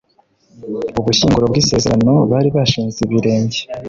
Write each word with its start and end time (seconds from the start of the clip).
ubushyinguro 0.99 1.45
bw'isezerano 1.51 2.13
bari 2.31 2.49
bashinze 2.55 2.97
ibirenge 3.05 3.59